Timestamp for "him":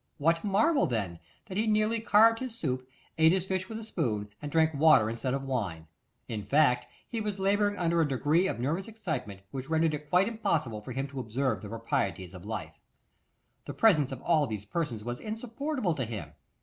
10.93-11.05, 16.05-16.31